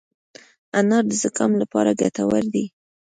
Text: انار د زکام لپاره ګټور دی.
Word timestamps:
انار 0.79 1.03
د 1.09 1.13
زکام 1.23 1.51
لپاره 1.61 1.97
ګټور 2.01 2.43
دی. 2.53 2.65